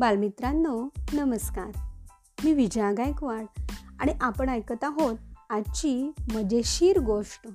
[0.00, 1.70] बालमित्रांनो नमस्कार.
[2.44, 3.44] मी विजया गायकवाड
[4.00, 5.16] आणि आपण ऐकत आहोत
[5.50, 7.48] आजची मजेशीर गोष्ट.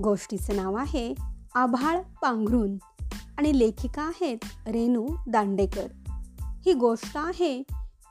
[0.00, 1.14] गोष्टीचं नाव आहे
[1.54, 2.76] आभाळ पांघरून
[3.38, 4.36] आणि लेखिका आहेत
[4.68, 5.86] रेणू दांडेकर.
[6.66, 7.62] ही गोष्ट आहे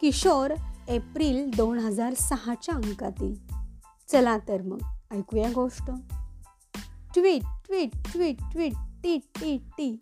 [0.01, 0.53] किशोर
[0.87, 3.35] एप्रिल दोन हजार सहाच्या अंकातील.
[4.07, 5.91] चला तर मग ऐकूया गोष्ट.
[7.13, 8.73] ट्विट ट्विट ट्विट ट्विट
[9.03, 9.99] टी टी टी.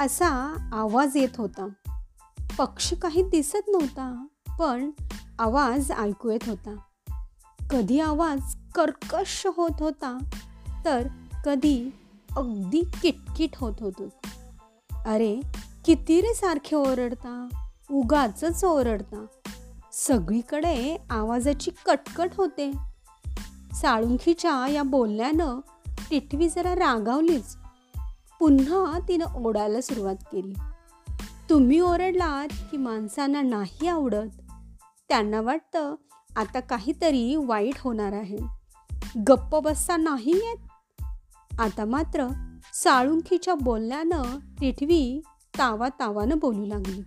[0.00, 0.28] असा
[0.72, 1.68] आवाज येत होता.
[2.58, 4.26] पक्षी काही दिसत नव्हता
[4.58, 4.90] पण
[5.38, 6.76] आवाज ऐकू येत होता.
[7.70, 10.18] कधी आवाज कर्कश होत होता
[10.84, 11.08] तर
[11.44, 11.90] कधी
[12.36, 14.08] अगदी किटकिट होत होतो.
[15.06, 15.40] अरे
[15.84, 17.48] किती रे सारखे ओरडता
[17.90, 19.26] उगाच ओरडता.
[19.92, 22.72] सगळीकडे आवाजाची कटकट होते.
[23.74, 25.60] साळुंखीच्या या बोलण्यानं
[26.10, 27.56] टिटवी जरा रागावलीच.
[28.40, 30.54] पुन्हा तिनं ओढायला सुरुवात केली.
[31.50, 34.52] तुम्ही ओरडलात की माणसांना नाही आवडत?
[35.08, 35.94] त्यांना वाटतं
[36.36, 38.38] आता काहीतरी वाईट होणार आहे.
[39.26, 40.58] गप्प बसता नाही येत?
[41.60, 42.26] आता मात्र
[42.74, 45.22] साळुंखीच्या बोलण्यानं टिठवी
[45.58, 47.02] तावा तावानं बोलू लागली.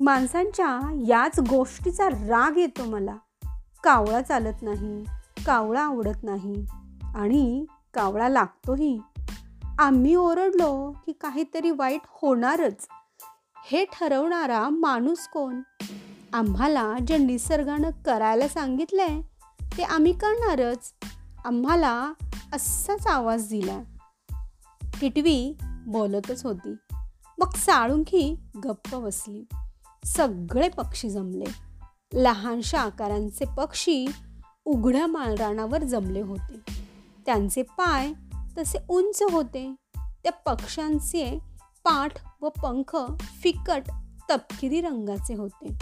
[0.00, 3.16] माणसांच्या याच गोष्टीचा राग येतो मला.
[3.84, 5.04] कावळा चालत नाही
[5.46, 6.66] कावळा आवडत नाही
[7.14, 9.00] आणि कावळा लागतोही.
[9.78, 12.86] आम्ही ओरडलो की काहीतरी वाईट होणारच.
[13.64, 15.60] हे ठरवणारा माणूस कोण?
[16.32, 19.20] आम्हाला जे निसर्गानं करायला सांगितलंय
[19.78, 20.94] ते आम्ही करणारच.
[21.44, 22.12] आम्हाला
[22.52, 23.82] असाच आवाज दिला
[25.00, 26.76] टिटवी बोलतच होती.
[27.38, 29.44] मग साळुंखी गप्प बसली.
[30.04, 31.44] सगळे पक्षी जमले.
[32.14, 34.06] लहानशा आकारांचे पक्षी
[34.64, 36.82] उघड्या माळरानावर जमले होते.
[37.26, 38.12] त्यांचे पाय
[38.58, 39.74] तसे उंच होते.
[39.96, 41.38] त्या पक्ष्यांचे
[41.84, 42.96] पाठ व पंख
[43.42, 43.82] फिकट
[44.30, 45.78] तपकिरी रंगाचे होते.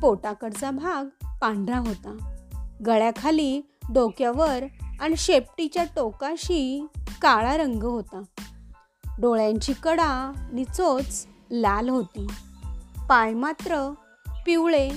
[0.00, 1.04] पोटाकडचा भाग
[1.40, 2.36] पांढरा होता.
[2.86, 3.60] गळ्याखाली
[3.92, 4.64] डोक्यावर
[5.00, 6.86] आणि शेपटीच्या टोकाशी
[7.22, 8.22] काळा रंग होता.
[9.18, 12.26] डोळ्यांची कडा निचोच लाल होती.
[13.08, 13.94] पाय मात्र
[14.46, 14.90] पिवळे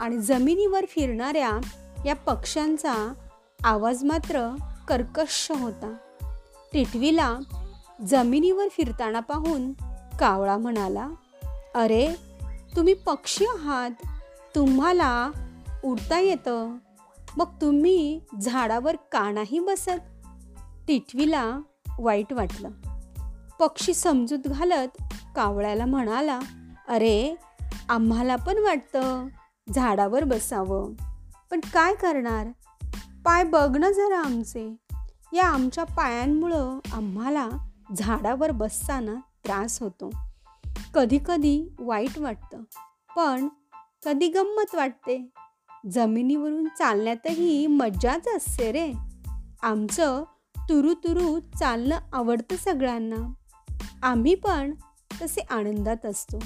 [0.00, 1.60] आणि जमिनीवर फिरणाऱ्या
[2.06, 3.12] या पक्ष्यांचा
[3.64, 4.56] आवाज मात्र
[4.88, 5.96] कर्कश होता.
[6.72, 7.38] टिटवीला
[8.06, 9.72] जमिनीवर फिरताना पाहून
[10.20, 11.08] कावळा म्हणाला
[11.74, 12.14] अरे
[12.76, 13.90] तुम्ही पक्षी आहात.
[14.54, 15.30] तुम्हाला
[15.84, 16.76] उडता येतं.
[17.36, 20.26] मग तुम्ही झाडावर का नाही बसत?
[20.88, 21.60] टिटवीला
[21.98, 22.70] वाईट वाटलं.
[23.60, 25.02] पक्षी समजूत घालत
[25.36, 26.40] कावळ्याला म्हणाला
[26.88, 27.36] अरे
[27.88, 29.26] आम्हाला पण वाटतं
[29.74, 30.92] झाडावर बसावं.
[31.50, 32.46] पण काय करणार?
[33.24, 34.76] पाय बघणं जरा आमचे.
[35.32, 37.48] या आमच्या पायांमुळं आम्हाला
[37.96, 40.10] झाडावर बसताना त्रास होतो.
[40.94, 42.62] कधी कधी वाईट वाटतं
[43.16, 43.48] पण
[44.04, 45.28] कधी गंमत वाटते.
[45.90, 48.92] जमिनीवरून चालण्यातही मज्जाच असते रे.
[49.62, 50.24] आमचं
[50.58, 53.32] तुरु तुरु चालणं आवडतं सगळ्यांना.
[54.02, 54.74] आम्ही पण
[55.22, 56.38] तसे आनंदात असतो.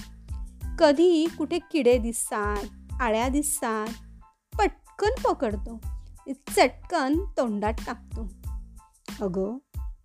[0.78, 2.64] कधी कुठे किडे दिसतात
[3.00, 3.88] आळ्या दिसतात
[4.58, 5.80] पटकन पकडतो.
[6.32, 8.28] चटकन तोंडात टाकतो.
[9.24, 9.56] अगं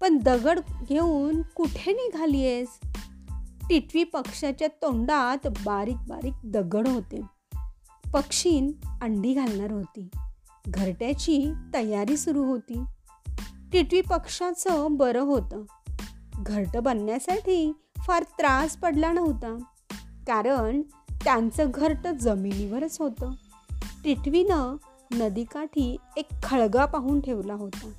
[0.02, 0.60] पण दगड
[0.90, 2.68] घेऊन कुठे निघाली आहेस
[3.70, 7.22] टिटवी पक्षाच्या तोंडात बारीक बारीक दगड होते.
[8.14, 8.72] पक्षीन
[9.02, 10.08] अंडी घालणार होती.
[10.68, 12.84] घरट्याची तयारी सुरू होती.
[13.72, 15.64] टिटवी पक्षाचं बरं होतं.
[16.36, 19.58] घरटं बनण्यासाठी फार त्रास पडला नव्हता.
[20.28, 20.82] कारण
[21.24, 23.32] त्यांचं घरटं जमिनीवरच होतं.
[24.04, 24.78] टिटवीनं
[25.12, 27.90] नदीकाठी एक खळगा पाहून ठेवला होता.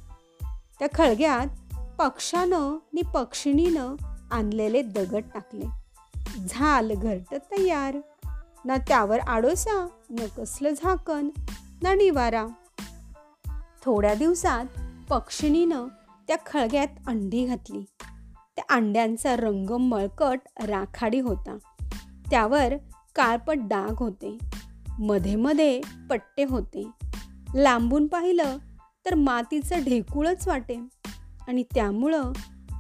[0.79, 1.68] त्या खळग्यात
[1.99, 3.97] पक्षानं नि पक्षिणीनं
[4.31, 5.67] आणलेले दगड टाकले.
[6.49, 7.97] झाल घरट तयार.
[8.65, 11.29] ना त्यावर आडोसा न कसलं झाकण
[11.83, 12.47] ना निवारा.
[13.83, 14.65] थोड्या दिवसात
[15.09, 15.87] पक्षिणीनं
[16.29, 17.85] त्या खळग्यात अंडी घातली.
[18.57, 21.59] त्या अंड्यांचा रंग मळकट राखाडी होता.
[22.31, 22.75] त्यावर
[23.15, 24.39] काळपट डाग होते.
[24.99, 25.81] मध्ये मध्ये
[26.11, 26.91] पट्टे होते.
[27.55, 28.57] लांबून पाहिलं
[29.07, 30.98] तर मातीचं ढेकूळच वाटे.
[31.49, 32.33] आणि त्यामुळं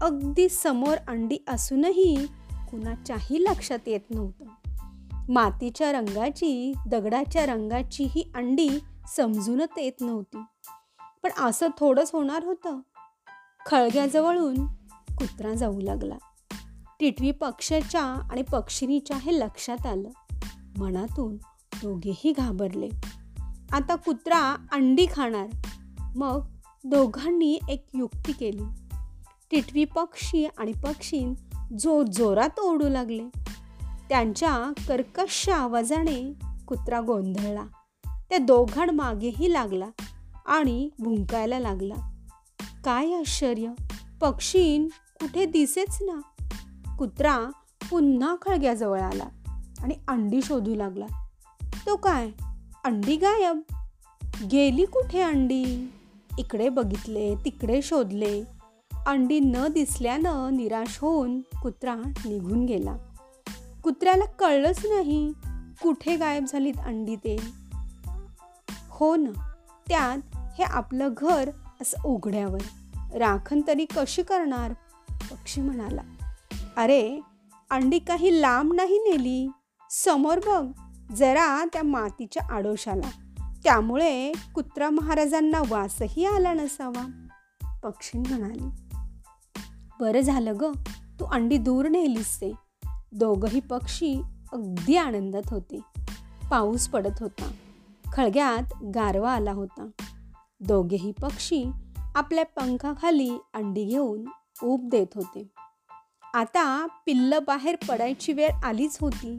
[0.03, 2.27] अगदी समोर अंडी असूनही
[2.71, 4.45] कुणाच्याही लक्षात येत नव्हतं.
[5.29, 8.69] मातीच्या रंगाची दगडाच्या रंगाची ही अंडी
[9.17, 10.43] समजूनच येत नव्हती.
[11.23, 12.81] पण असं थोडंच होणार होतं.
[13.67, 14.67] खळग्याजवळून
[15.19, 16.15] कुत्रा जाऊ लागला.
[17.01, 20.09] टिटवी पक्षाच्या आणि पक्षिणीच्या हे लक्षात आलं.
[20.79, 21.37] मनातून
[21.83, 22.89] दोघेही घाबरले.
[23.73, 25.47] आता कुत्रा अंडी खाणार.
[26.17, 28.63] मग दोघांनी एक युक्ती केली.
[29.51, 31.35] टिटवी पक्षी आणि पक्षी
[31.79, 33.25] जोर जोरात ओढू लागले.
[34.09, 36.33] त्यांच्या कर्कश आवाजाने
[36.69, 37.65] कुत्रा गोंधळला.
[38.29, 39.87] त्या दोघांमागेही लागला
[40.47, 41.95] आणि भुंकायला लागला.
[42.85, 43.71] काय आश्चर्य!
[44.21, 44.89] पक्षीन
[45.21, 46.45] कुठे दिसेच ना.
[46.99, 47.39] कुत्रा
[47.91, 49.25] पुन्हा खळग्याजवळ आला
[49.83, 51.07] आणि अंडी शोधू लागला.
[51.63, 52.31] तो काय?
[52.85, 53.61] अंडी गायब?
[54.51, 55.93] गेली कुठे अंडी?
[56.39, 58.45] इकडे बघितले तिकडे शोधले.
[59.07, 62.97] अंडी न दिसल्यानं निराश होऊन कुत्रा निघून गेला.
[63.85, 65.33] कुत्र्याला कळलंच नाही
[65.83, 67.37] कुठे गायब झालीत अंडी ते?
[68.91, 69.53] हो ना
[69.89, 71.51] त्यात हे आपलं घर
[71.81, 72.61] असं उघड्यावर.
[73.15, 74.73] राखण तरी कशी करणार?
[75.31, 76.03] पक्षी म्हणाला.
[76.77, 77.21] अरे
[77.71, 79.51] अंडी काही लांब नाही नेली.
[79.91, 80.69] समोर बघ
[81.15, 83.11] जरा त्या मातीच्या आडोशाला.
[83.65, 87.27] त्यामुळे कुत्रा महाराजांना वासही आला नसावा.
[87.83, 88.69] पक्षी म्हणाली
[90.01, 90.65] बरं झालं ग
[91.21, 92.53] तू अंडी दूर नेलीस ते
[93.13, 94.23] दोघही पक्षी
[94.53, 95.81] अगदी आनंदात होते.
[96.51, 97.51] पाऊस पडत होता.
[98.13, 99.89] खळग्यात गारवा आला होता.
[100.61, 101.65] दोघेही पक्षी
[102.15, 104.25] आपल्या पंखाखाली अंडी घेऊन
[104.63, 105.49] ऊब देत होते.
[106.35, 109.39] आता पिल्ल बाहेर पडायची वेळ आलीच होती.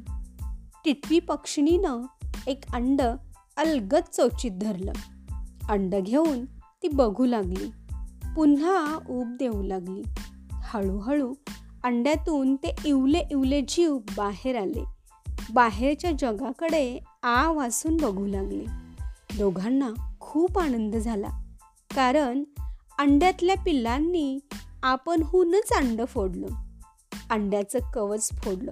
[0.86, 2.02] टिटवी पक्षिणीनं
[2.48, 3.02] एक अंड
[3.60, 4.92] अलगद चौचित धरलं.
[5.70, 6.46] अंड घेऊन
[6.84, 7.72] ती बघू लागली.
[8.36, 10.04] पुन्हा ऊब देऊ लागली.
[10.52, 11.34] हळूहळू
[11.84, 14.84] अंड्यातून ते इवले इवले जीव बाहेर आले.
[15.54, 18.66] बाहेरच्या जगाकडे आ वासून बघू लागले.
[19.38, 21.44] दोघांना खूप आनंद झाला.
[21.96, 22.44] कारण
[23.00, 24.40] अंड्यातल्या पिल्लांनी
[24.84, 26.48] आपणहूनच अंड फोडलं.
[27.30, 28.72] अंड्याचं कवच फोडलं.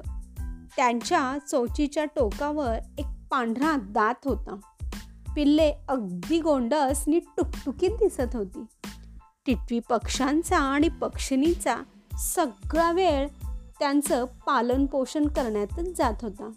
[0.75, 4.57] त्यांच्या चोचीच्या टोकावर एक पांढरा दात होता.
[5.37, 8.65] पिल्ले अगदी गोंडस नी टुकटुकीत दिसत होती.
[9.45, 11.75] टिटवी पक्ष्यांचा आणि पक्षिणीचा
[12.17, 13.27] सगळा वेळ
[13.79, 16.51] त्यांचं पालन पोषण करण्यातच जात होता.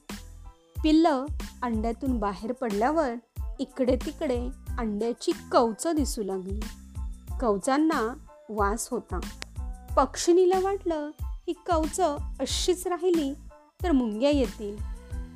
[0.83, 1.07] पिल्ल
[1.63, 3.15] अंड्यातून बाहेर पडल्यावर
[3.59, 4.49] इकडे तिकडे
[4.79, 6.61] अंड्याची कवचं दिसू लागली.
[7.41, 8.15] कवचांना
[8.49, 9.21] वास होता.
[9.97, 13.35] पक्षिणीला वाटलं ही कवचं अशीच राहिली
[13.83, 14.77] तर मुंग्या येतील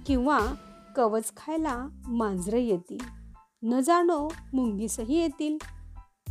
[0.07, 0.41] किंवा
[0.97, 3.24] कवच खायला मांजरं येतील.
[3.67, 5.59] न जाणो मुंगीसही येतील.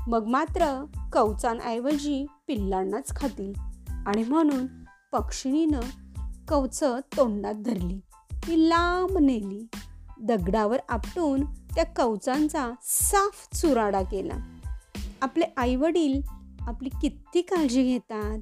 [0.08, 3.54] मग मात्र कवचांऐवजी पिल्लांनाच खातील.
[4.08, 4.68] आणि म्हणून
[5.12, 5.80] पक्षिणीनं
[6.48, 8.00] कवचं तोंडात धरली.
[8.32, 9.68] ती लांब नेली.
[10.22, 14.60] दगडावर आपटून त्या कवचांचा साफ चुराडा केला.
[15.22, 16.22] आपले आईवडील
[16.62, 18.42] आपली किती काळजी घेतात.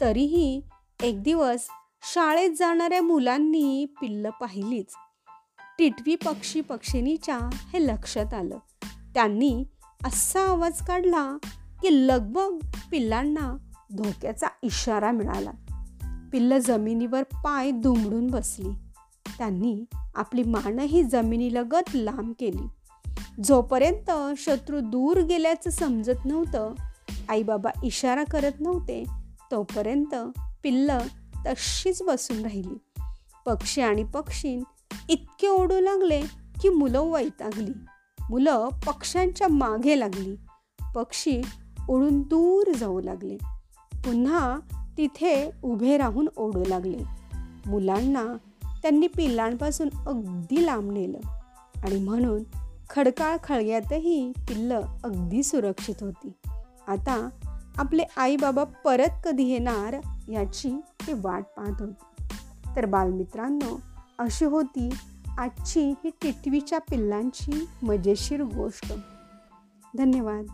[0.00, 0.62] तरीही
[1.02, 1.66] एक दिवस
[2.14, 4.92] शाळेत जाणाऱ्या मुलांनी पिल्लं पाहिलीच.
[5.78, 8.58] टिटवी पक्षी पक्षिणीच्या हे लक्षात आलं.
[9.14, 9.64] त्यांनी
[10.04, 11.38] असा आवाज काढला
[11.82, 12.58] की लगभग
[12.90, 13.56] पिल्लांना
[13.96, 15.50] धोक्याचा इशारा मिळाला.
[16.32, 18.68] पिल्लं जमिनीवर पाय दुमडून बसली.
[19.38, 19.84] त्यांनी
[20.14, 22.66] आपली मानही जमिनीलगत लांब केली.
[23.44, 26.74] जोपर्यंत शत्रू दूर गेल्याचं समजत नव्हतं
[27.28, 29.04] आई बाबा इशारा करत नव्हते
[29.50, 30.14] तोपर्यंत
[30.62, 30.98] पिल्लं
[31.46, 33.00] तशीच बसून राहिली.
[33.46, 34.62] पक्षी आणि पक्षीन
[35.08, 36.20] इतके ओढू लागले
[36.60, 37.72] की मुलं वैतागली.
[38.30, 40.36] मुलं पक्ष्यांच्या मागे लागली.
[40.94, 41.42] पक्षी
[41.88, 43.36] उडून दूर जाऊ लागले.
[43.94, 44.58] पुन्हा
[44.96, 46.98] तिथे उभे राहून ओढू लागले.
[47.66, 48.36] मुलांना
[48.82, 51.18] त्यांनी पिल्लांपासून अगदी लांब नेलं
[51.82, 52.42] आणि म्हणून
[52.90, 56.32] खडकाळ खळग्यातही पिल्लं अगदी सुरक्षित होती.
[56.88, 57.28] आता
[57.76, 59.96] आपले आई बाबा परत कधी येणार
[60.28, 62.22] याची ते वाट पाहत होती.
[62.76, 63.80] तर बालमित्रांनो
[64.18, 64.90] अशी होती
[65.38, 68.92] आजची ही टिटवीच्या पिल्लांची मजेशीर गोष्ट.
[69.96, 70.46] धन्यवाद.